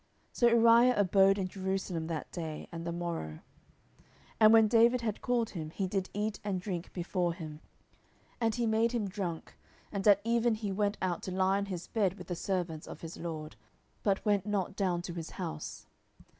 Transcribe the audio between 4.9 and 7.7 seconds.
had called him, he did eat and drink before him;